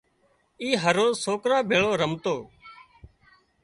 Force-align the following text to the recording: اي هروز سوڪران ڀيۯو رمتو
اي 0.61 0.69
هروز 0.83 1.13
سوڪران 1.25 1.61
ڀيۯو 1.69 1.89
رمتو 2.01 2.35